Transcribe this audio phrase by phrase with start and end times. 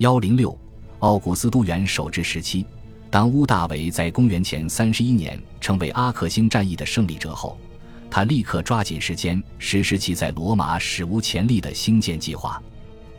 [0.00, 0.58] 幺零六，
[1.00, 2.64] 奥古斯都元首治时期，
[3.10, 7.58] 当屋大维在公元前三十一年成为阿克星战役的胜利者后，
[8.10, 12.62] 他立刻抓紧时间实施其在罗马史无前例的兴建计划。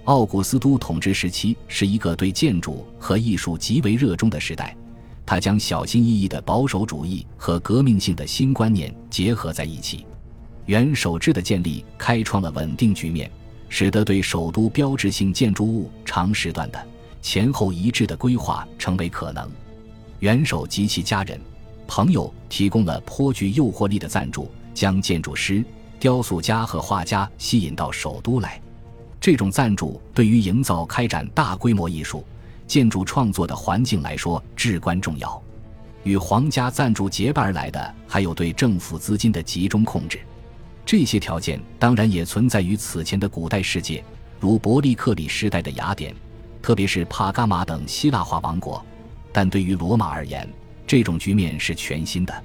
[0.05, 4.75] 奥古斯都统治时期是一个对建筑和艺术极为热衷的时代，
[5.23, 10.03] 他将小心翼翼的保守主义和革命性的新观念结合在一起。
[10.65, 13.29] 元首制的建立开创了稳定局面。
[13.73, 16.87] 使得对首都标志性建筑物长时段的
[17.21, 19.49] 前后一致的规划成为可能。
[20.19, 21.39] 元首及其家人、
[21.87, 25.63] 朋友提供了颇具诱惑力的赞助，将建筑师、
[26.01, 28.61] 雕塑家和画家吸引到首都来。
[29.21, 32.25] 这种赞助对于营造开展大规模艺术
[32.67, 35.41] 建筑创作的环境来说至关重要。
[36.03, 40.19] 与皇家赞助结伴而来的，还有对政府资金的集中控制。
[40.85, 44.03] 这些条件当然也存在于此前的古代世界，
[44.39, 46.13] 如伯利克里时代的雅典，
[46.61, 48.83] 特别是帕加马等希腊化王国。
[49.31, 50.47] 但对于罗马而言，
[50.85, 52.43] 这种局面是全新的。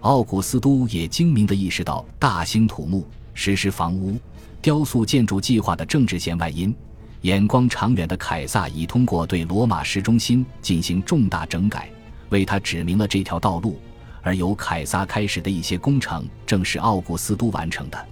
[0.00, 4.18] 奥古斯都也精明地意识到大兴土木、实施房屋、
[4.60, 6.74] 雕塑建筑计划的政治弦外音。
[7.22, 11.90] 眼光长远的凯撒已通过对罗马市中心进行重大整改，
[12.28, 13.80] 为他指明了这条道路。
[14.28, 18.06] 而由凯撒开始的一些工程，正是奥古斯都完成的。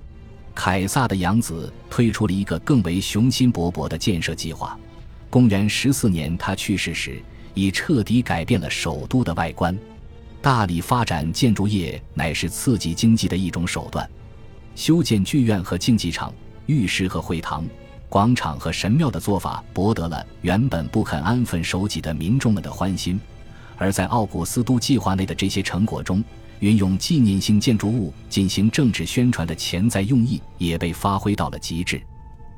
[0.55, 4.79] 凯撒的养子推出了一个更为雄心勃勃的建设计划。
[5.29, 7.23] 公元十四年，他去世时，
[7.53, 9.79] 已彻底改变了首都的外观。
[10.41, 14.09] 大力发展建筑业乃是刺激经济的一种手段。
[14.75, 16.33] 修建剧院和竞技场、
[16.65, 17.63] 浴室和会堂、
[18.09, 23.21] 广场和神庙的做法，博得了原本不肯安分守己的民众们的欢心。
[23.77, 26.23] 而在奥古斯都计划内的这些成果中，
[26.61, 32.01] 运用纪念性建筑物进行政治宣传的潜在用意也被发挥到了极致。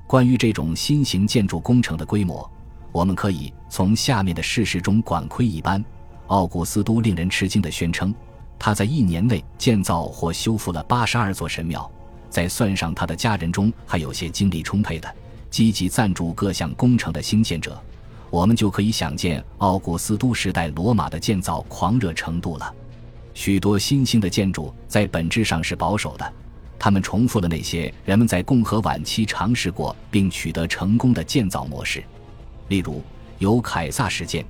[0.06, 2.48] 关于这种新型建筑工程的规模，
[2.92, 5.84] 我们可以从下面的事实中管窥一斑。
[6.28, 8.14] 奥古斯都令人吃惊地宣称，
[8.58, 11.90] 他在一年内建造或修复了八十二座神庙。
[12.30, 15.14] 在算上他的家人中，还有些精力充沛的、
[15.50, 17.82] 积极赞助各项工程的兴建者。
[18.30, 22.74] 我们就可以想见奥古斯都时代罗马的建造狂热程度了。
[23.34, 26.32] 许多新兴的建筑在本质上是保守的，
[26.78, 32.02] 他们重复了那些人们在共和晚期尝试过并取得成功的建造模式。
[32.68, 33.02] 例如，
[33.38, 34.44] 由凯撒始建，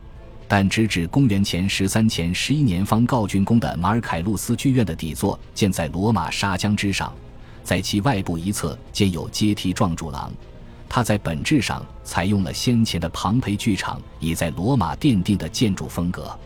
[0.48, 7.12] 但直至公元前十三前十一年方告竣工的马尔凯路斯剧院的底座建在罗马沙江之上，
[7.62, 10.32] 在其外部一侧建有阶梯状柱廊。
[10.88, 16.36] 它在本质上采用了先前的庞培剧场已在罗马奠定的建筑风格，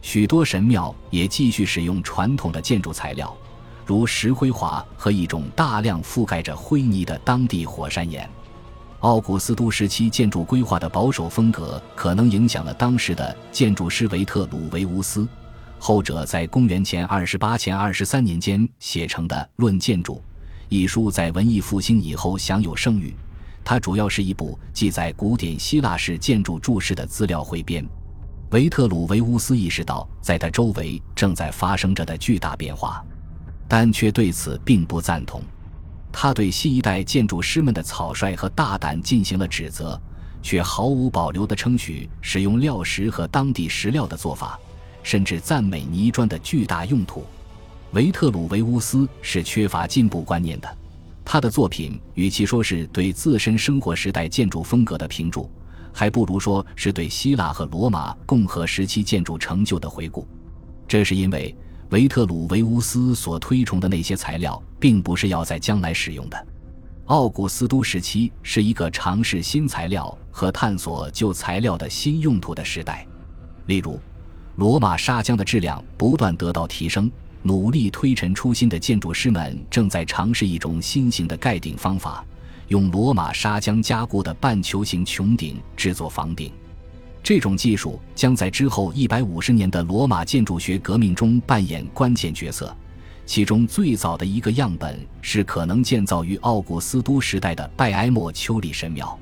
[0.00, 3.36] 许多神庙也继续使用传统的建筑材料，
[3.84, 8.28] 如石灰华和一种大量覆盖着灰泥的当地火山岩。
[9.00, 15.26] 奥古斯都时期建筑规划的保守风格可能影响了当时的建筑师维特鲁维乌斯，
[15.78, 20.14] 后者在公元前二十八前二十三年间写成的《论建筑》
[20.68, 23.16] 一书，在文艺复兴以后享有盛誉。
[23.64, 27.86] 它主要是一部记载古典希腊式建筑注释的资料汇编。
[28.50, 33.04] 维特鲁维乌斯意识到，在他周围正在发生着的巨大变化，
[33.68, 35.40] 但却对此并不赞同。
[36.10, 40.00] 他对新一代建筑师们的草率和大胆进行了指责，
[40.42, 44.58] 却毫无保留地称许使用料石和当地石料的做法，
[45.04, 47.24] 甚至赞美泥砖的巨大用途。
[47.92, 50.76] 维特鲁维乌斯是缺乏进步观念的。
[51.32, 55.48] 他的作品与其说是对自身生活时代建筑风格的评注，
[55.92, 60.26] 还不如说是对希腊和罗马共和时期建筑成就的回顾。
[60.88, 61.56] 这是因为
[61.90, 66.46] 维特鲁维乌斯所推崇的那些材料，并不是要在将来使用的。
[67.04, 73.06] 奥古斯都时期是一个尝试新材料和探索旧材料的新用途的时代。
[73.66, 74.00] 例如，
[74.56, 77.08] 罗马砂浆的质量不断得到提升。
[77.42, 82.24] 努力推陈出新的建筑师们正在尝试一种新型的盖顶方法，
[82.68, 86.52] 用罗马砂浆加固的半球形穹顶制作房顶。
[87.22, 92.74] 这种技术将在之后一百五十年的罗马建筑学革命中扮演关键角色。
[93.26, 99.16] 其中最早的一个样本是可能建造于奥古斯都时代的拜埃莫丘里神庙。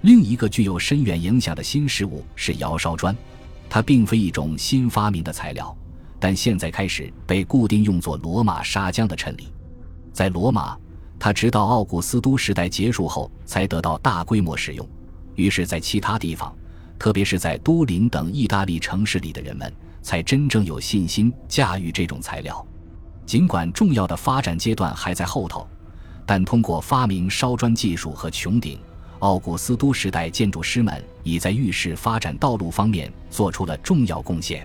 [0.00, 3.14] 另一个具有深远影响的新事物是窑烧砖，
[3.68, 5.76] 它并非一种新发明的材料。
[6.22, 9.52] 但现在开始被固定用作罗马砂浆的衬里，
[10.12, 10.78] 在罗马，
[11.18, 14.88] 它直到奥古斯都时代结束后才得到大规模使用。
[15.34, 16.54] 于是，在其他地方，
[16.96, 22.64] 特别是在都灵等意大利城市里的人们，才真正有信心驾驭这种材料。
[23.26, 25.66] 尽管重要的发展阶段还在后头，
[26.24, 28.78] 但通过发明烧砖技术和穹顶，
[29.18, 34.64] 奥古斯都时代建筑师们已在浴室发展道路方面做出了重要贡献。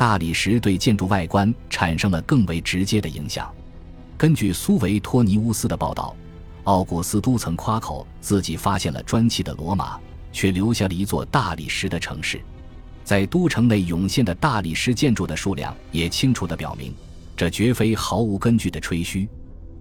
[0.00, 3.54] 大理石对建筑外观产生了更为直接的影响。
[4.16, 6.16] 根据苏维托尼乌斯的报道，
[6.64, 10.00] 奥古斯都曾夸口自己发现了砖砌的罗马，
[10.32, 12.40] 却留下了一座大理石的城市。
[13.04, 16.94] 在都城内涌现的大理石建筑的数量也清楚地表明，
[17.36, 19.28] 这绝非毫无根据的吹嘘。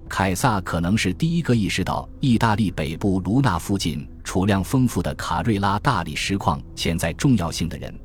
[0.10, 7.98] 凯撒可能是第一个意识到意大利北部卢纳附近储量丰富的卡瑞拉大理石矿潜在重要性的人，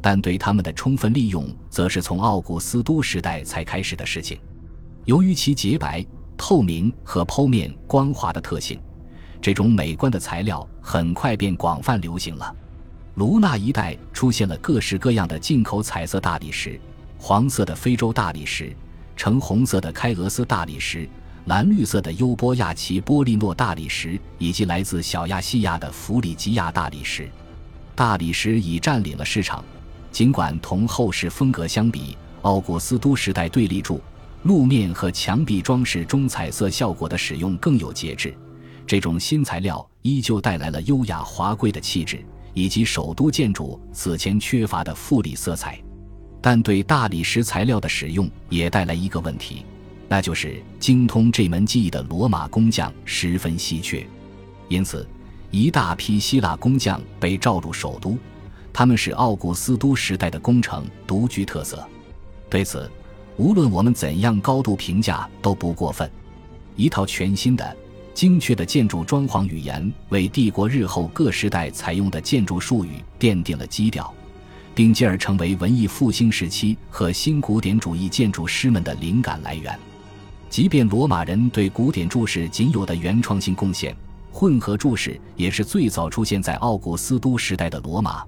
[0.00, 4.38] 但对它们的充分利用，则是从奥古斯都时代才开始的事情。
[5.04, 6.04] 由于其洁白、
[6.36, 8.78] 透明和剖面光滑的特性，
[9.40, 12.54] 这种美观的材料很快便广泛流行了。
[13.14, 16.78] 卢纳一带出现了各式各样的进口彩色大理石：
[17.18, 18.76] 黄色的非洲大理石、
[19.16, 21.08] 橙红色的开俄斯大理石、
[21.46, 27.28] 蓝绿色的优波亚奇波利诺大理石，以及来自小亚细亚的弗里吉亚大理石。
[27.94, 29.64] 大理石已占领了市场，
[30.16, 34.00] 尽管同后世风格相比，奥古斯都时代对立柱、
[34.44, 38.34] 路面和墙壁装饰中彩色效果的使用更有节制。
[38.86, 42.24] 这种新材料依旧带来了优雅华贵的气质。
[42.54, 45.78] 以及首都建筑此前缺乏的富丽色彩，
[46.40, 49.66] 但对大理石材料的使用也带来一个问题，
[50.08, 54.06] 那就是精通这门技艺的罗马工匠十分稀缺。
[54.70, 55.06] 因此，
[55.50, 58.16] 一大批希腊工匠被召入首都，
[58.78, 61.82] 他们使奥古斯都时代的工程独具特色。
[62.50, 62.90] 对此，
[63.38, 66.10] 无论我们怎样高度评价都不过分。
[66.76, 67.74] 一套全新的。
[68.12, 74.12] 精确的建筑装潢语言为帝国日后各时代采用的建筑术语奠定了基调，
[74.74, 79.78] 并进而成为文艺复兴时期和新古典主义建筑师们的灵感来源。
[80.50, 83.96] 即便罗马人对古典柱式仅有的原创性贡献，
[84.32, 88.22] 混合柱式也是最早出现在奥古斯都时代的罗马，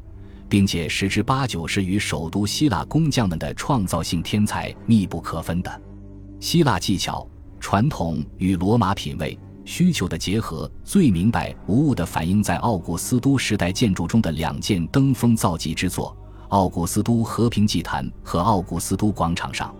[0.48, 5.82] 并且十之八九是与首都希腊工匠们的创造性天才密不可分的。
[6.40, 7.28] 希腊技巧、
[7.60, 9.38] 传统与罗马品味。
[9.64, 16.16] 需求的结合最明白无误地反映在奥古斯都时代建筑中的两件登峰造极之作——
[16.48, 19.74] 奥古斯都和平祭坛和奥古斯都广场上。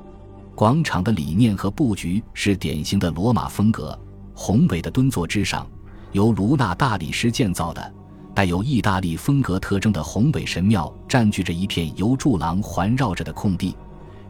[0.55, 3.99] 广场的理念和布局是典型的罗马风格，
[4.35, 5.67] 宏伟的墩座之上，
[6.12, 7.94] 由卢纳大理石建造的、
[8.38, 13.76] 带有意大利风格特征的宏伟神庙占据着一片由柱廊环绕着的空地。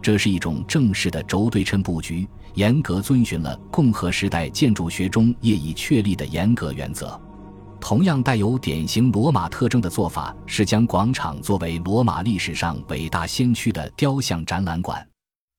[0.00, 7.20] 这是一种正式的轴对称布局，严格遵循了共和时代建筑学中业已确立的严格原则。
[7.78, 15.06] 同样带有典型罗马特征的做法是将广场作为罗马历史上伟大先驱的雕像展览馆。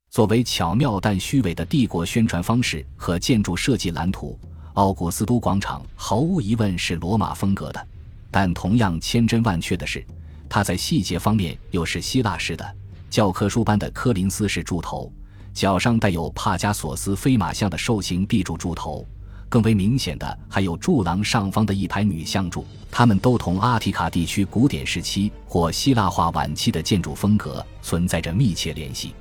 [0.10, 4.36] 作为巧妙但虚伪的帝国宣传方式和建筑设计蓝图，
[4.74, 7.88] 奥古斯都广场毫无疑问是罗马风格的。
[8.32, 10.06] 但同样千真万确的是，
[10.48, 12.76] 它在细节方面又是希腊式的。
[13.10, 15.12] 教科书般的科林斯式柱头，
[15.54, 19.04] 脚上带有帕加索斯飞马像的兽形壁柱柱头，
[19.50, 29.16] 更为明显的还有柱廊上方的一排女像柱，它们都同阿提卡地区古典时期或希腊化晚期的建筑风格存在着密切联系。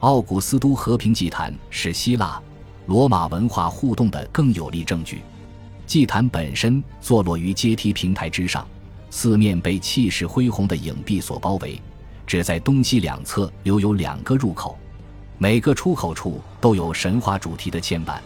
[0.00, 2.38] 奥古斯都和平祭坛是希腊
[2.86, 5.22] 罗马文化互动的更有力证据。
[5.86, 8.66] 祭坛本身坐落于阶梯平台之上，
[9.10, 11.80] 四面被气势恢宏的影壁所包围。
[12.26, 14.78] 只在东西两侧留有两个入口，
[15.36, 18.22] 每个出口处都有神话主题的嵌板。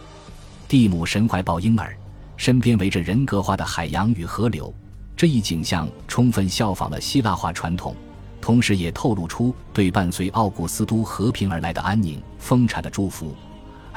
[0.67, 1.97] 蒂姆神怀抱婴儿，
[2.37, 4.73] 身边围着人格化的海洋与河流。
[5.15, 7.95] 这一景象充分效仿了希腊化传统，
[8.39, 13.35] 同时也透露出对伴随奥古斯都和平而来的安宁、丰产的祝福。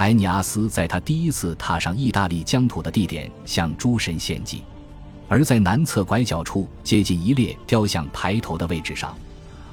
[0.00, 4.64] 埃尼阿斯在他第一次踏上意大利疆土的地点向诸神献祭，
[5.28, 9.14] 而在南侧拐角处接近一列雕像排头的位置上。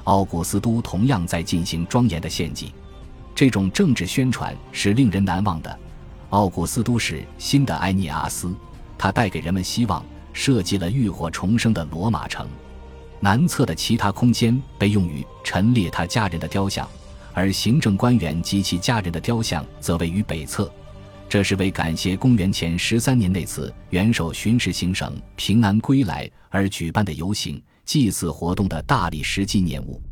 [0.04, 2.74] 奥古斯都同样在进行庄严的献祭，
[3.34, 5.78] 这种政治宣传是令人难忘的。
[6.28, 8.54] 奥古斯都是新的埃尼阿斯，
[8.98, 10.04] 他带给人们希望，
[10.34, 12.46] 设计了浴火重生的罗马城。
[13.18, 16.86] 南侧的其他空间被用于陈列他家人的雕像，
[17.38, 20.68] 而行政官员及其家人的雕像则位于北侧。
[21.28, 27.62] 这是为感谢公元前十三年那次元首巡视行省平安归来而举办的游行。
[27.84, 30.02] 祭祀活动的大理石纪念物，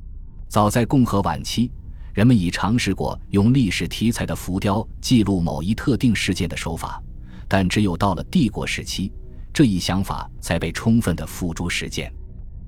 [0.49, 1.69] 早在共和晚期，
[2.15, 7.03] 人们已尝试过用历史题材的浮雕记录某一特定事件的手法，
[7.49, 9.13] 但只有到了帝国时期，
[9.53, 12.11] 这一想法才被充分的付诸实践。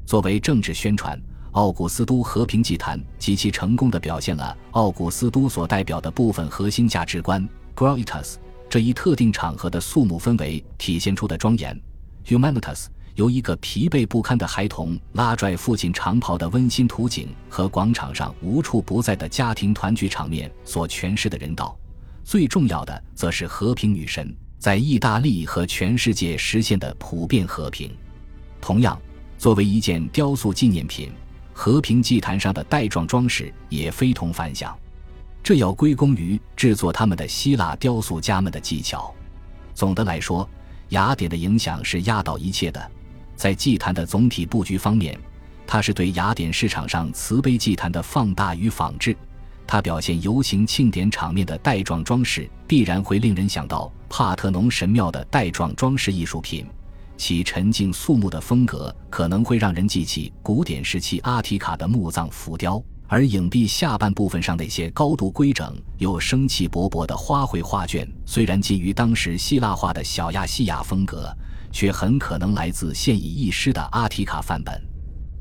[0.05, 1.19] 作为政治宣传，
[1.59, 8.37] 奥古斯都和平祭坛极其成功地表现了奥古斯都所代表的部分核心价值观 （Gratitas）
[8.71, 11.77] 这一特定场合的肃穆氛围体现出的庄严
[12.25, 12.87] （Humanitas）。
[13.17, 21.77] 由一个疲惫不堪的孩童拉拽父亲长袍的温馨图景和广场上无处不在的家庭团聚场面所诠释的人道。
[22.23, 27.91] 最重要的，则是和平女神在意大利和全世界实现的普遍和平。
[28.61, 28.97] 同样，
[29.37, 31.11] 作为一件雕塑纪念品，
[31.61, 34.79] 和平祭坛上的带状装饰也非同凡响。
[35.43, 39.13] 这要归功于制作他们的希腊雕塑家们的技巧。
[39.75, 40.49] 总的来说，
[40.91, 42.91] 雅典的影响是压倒一切的。
[43.35, 45.19] 在祭坛的总体布局方面，
[45.67, 49.17] 它是对雅典市场上慈悲祭坛的放大与仿制。
[49.67, 56.65] 它表现游行庆典场面的带状装饰，必然会令人想到帕特农神庙的带状装饰艺术品。
[57.19, 71.37] 其沉静肃穆的风格可能会让人记起古典时期阿提卡的墓葬浮雕，而影壁下半部分上那些高度规整又生气勃勃的花卉画卷，虽然基于当时希腊化的小亚细亚风格，
[71.73, 74.81] 却很可能来自现已遗失的阿提卡范本。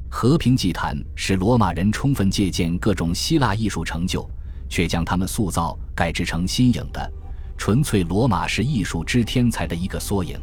[0.09, 4.27] 和平祭坛是罗马人充分借鉴各种希腊艺术成就，
[4.67, 7.13] 却将它们塑造改制成新颖的、
[7.55, 10.39] 纯粹罗马式艺术之天才的一个缩影。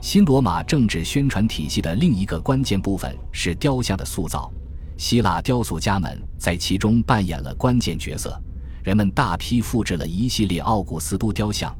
[0.00, 4.50] 新罗马政治宣传体系的另一个关键部分是雕像的塑造，
[4.96, 8.40] 希腊雕塑家们在其中扮演了关键角色。
[8.84, 11.74] 人们大批复制了一系列奥古斯都雕像，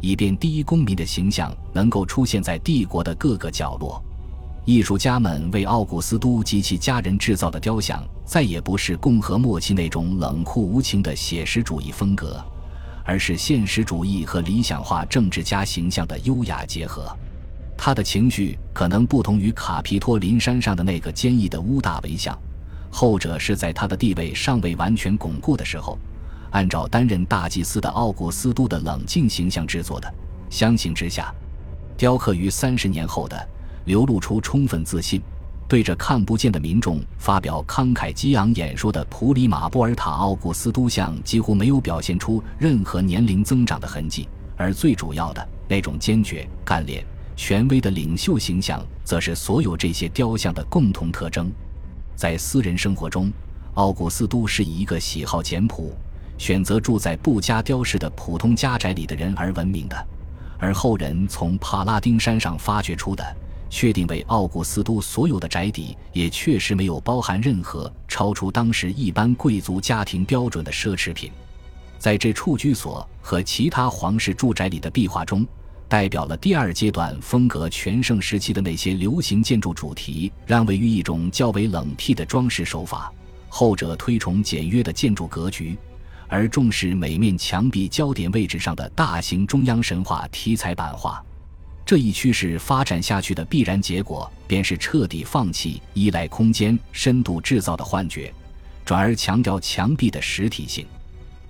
[0.00, 4.02] 以便第一公民的形象能够出现在帝国的各个角落。
[4.64, 12.42] 艺术家们为奥古斯都及其家人制造的雕像，再也不是共和末期那种冷酷无情的写实主义风格，
[13.04, 17.14] 而是现实主义和理想化政治家形象的优雅结合。
[17.76, 22.38] 他的情绪可能不同于卡皮托林山上的那个坚毅的乌大维像，
[22.90, 25.98] 后者是在他的地位尚未完全巩固的时候，
[26.50, 30.12] 按照担任大祭司的奥古斯都的冷静形象制作的。
[30.50, 31.34] 相形之下，
[31.96, 33.48] 雕刻于三十年后的。
[33.86, 35.20] 流露出充分自信，
[35.68, 44.26] 对着看不见的民众发表慷慨激昂演说的普里马波尔塔奥古斯都像几乎没有表现出任何年龄增长的痕迹，
[44.56, 47.04] 而最主要的那种坚决、干练、
[47.36, 51.50] 权威的领袖形象，则是所有这些雕像的共同特征。
[52.14, 53.32] 在私人生活中，
[53.74, 55.92] 奥古斯都是以一个喜好简朴、
[56.38, 60.06] 选择住在不加雕饰的普通家宅里的人而闻名的，
[60.58, 63.36] 而后人从帕拉丁山上发掘出的。
[63.70, 71.32] 确定为奥古斯都所有的宅邸，也确实没有包含任何超出当时一般贵族家庭标准的奢侈品。
[71.98, 75.44] 在这处居所和其他皇室住宅里的壁画中，
[75.88, 83.12] 代表了第二阶段风格全盛时期的那些流行建筑主题，让位于一种较为冷僻的装饰手法；
[83.48, 85.76] 后者推崇简约的建筑格局，
[86.26, 91.22] 而重视每面墙壁焦点位置上的大型中央神话题材版画。
[91.86, 98.32] 这一趋势发展下去的必然结果，便是彻底放弃依赖空间深度制造的幻觉，
[98.86, 100.86] 转而强调墙壁的实体性。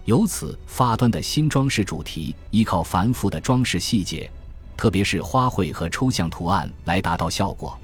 [0.05, 4.31] 由此发端的新装饰主题，依靠繁复的装饰细节，
[4.77, 7.79] 特别是花卉和抽象图案来达到效果。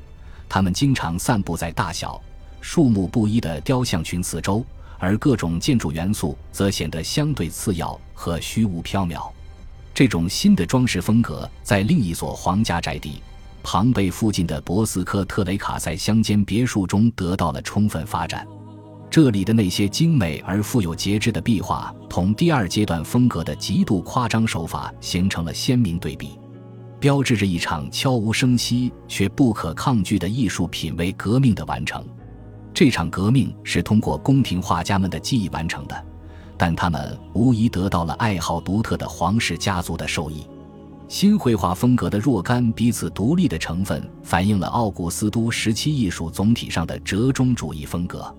[0.46, 2.20] 它们经常散布在大小、
[2.60, 4.62] 数目不一的雕像群四周，
[4.98, 9.30] 而各种建筑元素则显得相对次要和虚无缥缈。
[9.94, 13.22] 这种新的装饰风格在另一所皇家宅邸——
[13.62, 18.46] 庞贝附近的博斯科特雷卡塞乡间别墅中得到了充分发展。
[19.10, 26.38] 这里的那些精美而富有节制的壁画，同第二阶段风格的极度夸张手法形成了鲜明对比，
[27.00, 32.06] 标志着一场悄无声息却不可抗拒的艺术品味革命的完成。
[32.72, 36.06] 这场革命是通过宫廷画家们的技艺完成的。
[36.56, 40.46] 但他们无疑得到了爱好独特的皇室家族的受益。
[41.08, 48.32] 新绘画风格的若干彼此独立的成分，反映了奥古斯都时期艺术总体上的折中主义风格。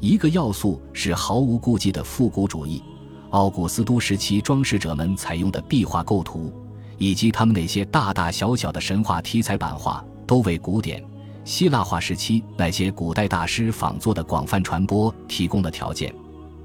[0.00, 2.82] 一个要素是毫无顾忌的复古主义。
[3.30, 6.52] 奥古斯都时期装饰者们采用的壁画构图，
[6.98, 11.02] 以及他们那些大大小小的神话题材版画，都为古典
[11.44, 16.14] 希腊化时期那些古代大师仿作的广泛传播提供了条件。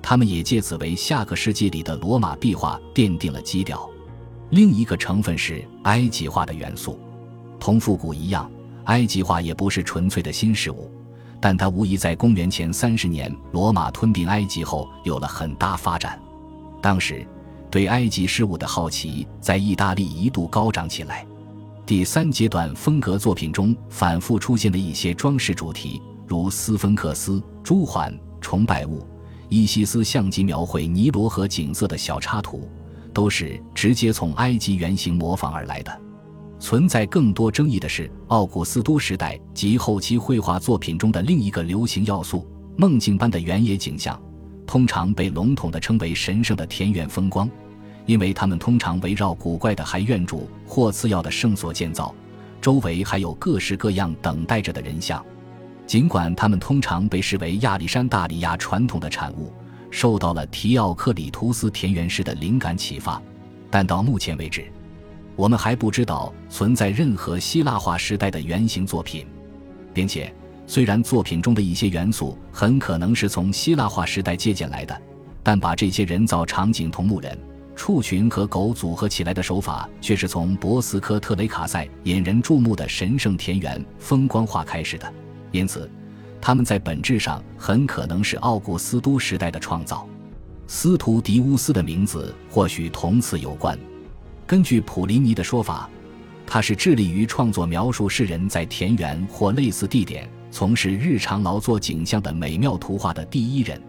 [0.01, 3.89] 他们也借此为下个世纪里的罗马壁画奠定了基调。
[4.51, 6.99] 另一个成分是埃及画的元素，
[7.59, 8.49] 同复古一样，
[8.85, 10.89] 埃及画也不是纯粹的新事物，
[11.41, 16.19] 但它无疑在公元前三十年罗马吞并埃及后有了很大发展。
[16.81, 17.25] 当时，
[17.71, 21.25] 对埃及事物的好奇在意大利一度高涨起来。
[21.85, 29.05] 第三阶段风格作品中反复出现的一些装饰主题，如斯芬克斯、朱鹮、崇拜物。
[29.49, 32.69] 伊西斯相机描绘尼罗河景色的小插图，
[33.11, 36.01] 都是直接从埃及原型模仿而来的。
[36.59, 42.45] 存在更多争议的是，奥古斯都时代及后期绘画作品中的另一个流行要素——
[42.77, 44.21] 梦境般的原野景象，
[44.67, 47.49] 通常被笼统地称为神圣的田园风光，
[48.05, 52.13] 因为它们通常围绕古怪的海院主或次要的圣所建造，
[52.61, 55.25] 周围还有各式各样等待着的人像。
[55.87, 59.51] 尽管它们通常被视为亚历山大里亚传统的产物，
[59.89, 63.19] 受到了提奥克里图斯田园诗的灵感启发，
[63.71, 64.71] 但到目前为止。
[65.39, 69.25] 我们还不知道存在任何希腊化时代的原型作品，
[69.93, 70.35] 并且
[70.67, 75.01] 虽然作品中的一些元素很可能是从希腊化时代借鉴来的，
[75.41, 77.39] 但把这些人造场景同牧人、
[77.73, 85.09] 畜群和狗组合起来的手法却是从博斯科特雷卡塞引人注目的神圣田园风光画开始的。
[85.53, 85.89] 因此，
[86.41, 90.05] 他们在本质上很可能是奥古斯都时代的创造。
[90.67, 93.79] 斯图迪乌斯的名字或许同此有关。
[94.49, 95.87] 根据普林尼的说法，
[96.47, 103.79] 他是致力于创作描述世人在田园或类似地点从事日常劳作景象的美妙图画的第一人。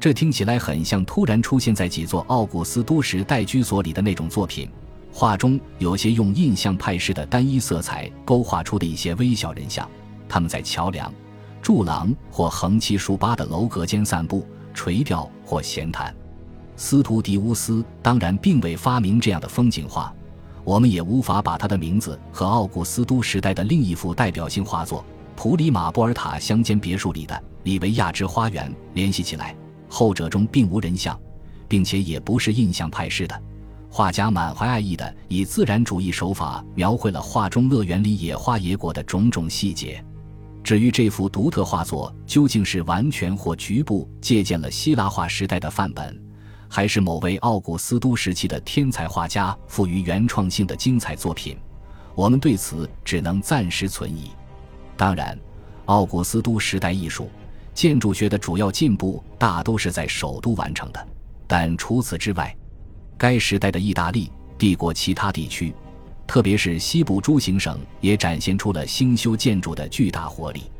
[0.00, 4.70] 这听起来很像突然出现在几座奥古斯都时代居所里的那种作品。
[5.12, 9.86] 画中有些用印象派式的单一色彩勾画出的一些微小人像，
[10.26, 11.12] 他们在桥梁、
[11.60, 16.16] 柱廊或横七竖八的楼阁间散步、垂钓或闲谈。
[16.82, 20.10] 斯图迪乌斯当然并未发明这样的风景画，
[20.64, 25.04] 我们也无法把他的名字和奥古斯都时代的另一幅代表性画作——
[25.36, 29.54] 普里马波尔塔乡间别墅里的里维亚之花园联系起来。
[29.90, 31.20] 后者中并无人像，
[31.68, 33.42] 并且也不是印象派式的。
[33.90, 40.02] 画家满怀爱意的以自然主义手法描绘了画中乐园里野花野果的种种细节。
[40.64, 46.18] 至于这幅独特画作究竟是完全或局部借鉴了希腊化时代的范本，
[46.72, 51.58] 还是某位奥古斯都时期的天才画家赋予原创性的精彩作品，
[52.14, 54.30] 我们对此只能暂时存疑。
[54.96, 55.36] 当然，
[55.86, 57.28] 奥古斯都时代艺术
[57.74, 61.08] 建筑学的主要进步大都是在首都完成的，
[61.48, 62.56] 但除此之外，
[63.18, 65.74] 该时代的意大利帝国其他地区，
[66.24, 70.70] 特别是西部诸行省，也展现出了兴修建筑的巨大活力。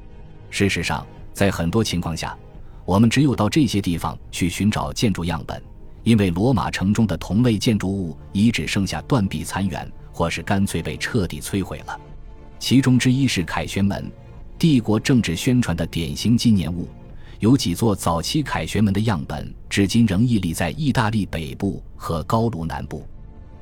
[0.51, 2.39] 事实上，在很多情况下，
[2.85, 5.61] 我们只有到这些地方去寻找建筑样本。
[6.03, 12.01] 因为罗马城中的同类建筑物已只剩下断壁残垣，或是干脆被彻底摧毁了。
[12.59, 14.11] 其中之一是凯旋门，
[14.59, 16.89] 帝国政治宣传的典型纪念物。
[17.39, 23.07] 有几座早期凯旋门的样本，至今仍屹立在意大利北部和高卢南部。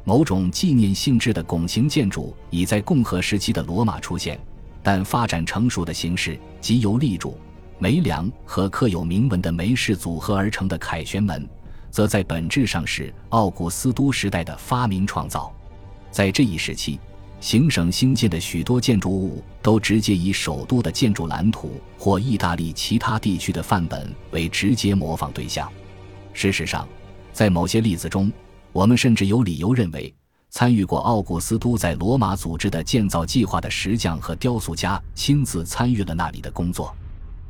[0.02, 4.36] 某种纪念性质的拱形建筑已在共和时期的罗马出现，
[4.82, 7.38] 但发展成熟的形式即由立柱、
[7.78, 11.48] 梅梁和刻有铭文的梅式组合而成的凯旋门。
[11.90, 15.52] 则在本质上是奥古斯都时代的发明创造，
[16.10, 16.98] 在这一时期，
[17.40, 25.70] 行省兴建的许多建筑物都直接以首都的建筑蓝图或意大利其他地区的范本为直接模仿对象。
[26.32, 26.86] 事实上，
[27.32, 28.30] 在某些例子中，
[28.72, 30.14] 我们甚至有理由认为，
[30.50, 36.94] 参与过奥古斯都在罗马组织的建造计划的石匠和雕塑家亲自参与了那里的工作。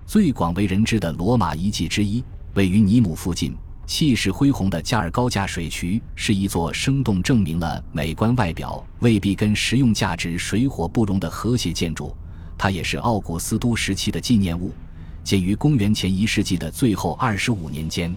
[0.07, 2.25] 最广为人知的罗马遗迹之一，
[2.55, 3.55] 位于尼姆附近。
[3.89, 12.15] 气势恢宏的加尔高架水渠是一座生动证明了美观外表未必跟实用价值水火不容的和谐建筑。
[12.59, 14.73] 它也是奥古斯都时期的纪念物，
[15.25, 18.15] 建于公元前一世纪的最后二十五年间。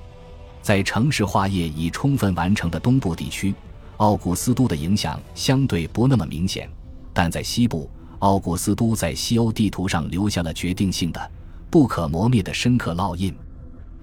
[0.62, 3.56] 在城市化业已充分完成的东部地区，
[3.96, 6.68] 奥古斯都的影响相对不那么明显；
[7.14, 11.32] 但在西部，奥古斯都在西欧地图上留下了决定性的、
[11.70, 13.34] 不可磨灭的深刻烙印。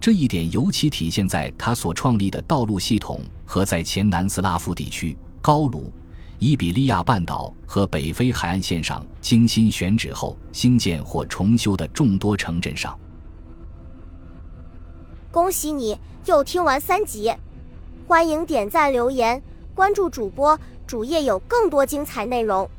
[0.01, 5.93] 这一点尤其体现在他所创立的道路系统和在前南斯拉夫地区、高卢、
[6.39, 12.97] 伊比利亚半岛和北非海岸线上精心选址后兴建或重修的众多城镇上。
[15.33, 17.35] 恭喜你又听完三集，
[18.07, 19.43] 欢迎点赞、留言、
[19.75, 22.71] 关注主播，主页有更多精彩内容。